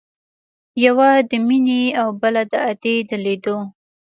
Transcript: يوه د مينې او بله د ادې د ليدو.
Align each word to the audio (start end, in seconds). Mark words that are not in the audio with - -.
يوه 0.83 1.09
د 1.29 1.31
مينې 1.47 1.83
او 2.01 2.07
بله 2.21 2.41
د 2.51 2.53
ادې 2.69 2.95
د 3.09 3.11
ليدو. 3.23 3.57